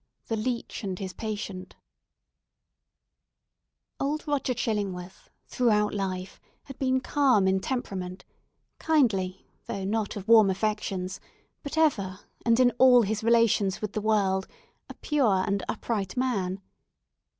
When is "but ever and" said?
11.61-12.59